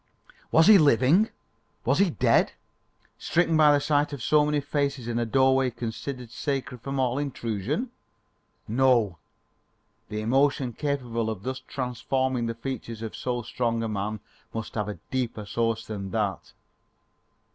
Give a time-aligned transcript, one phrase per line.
[0.51, 1.29] Was he living?
[1.85, 2.53] Was he dead?
[3.19, 7.19] stricken by the sight of so many faces in a doorway considered sacred from all
[7.19, 7.91] intrusion?
[8.67, 9.19] No!
[10.09, 14.21] the emotion capable of thus transforming the features of so strong a man
[14.55, 16.51] must have a deeper source than that.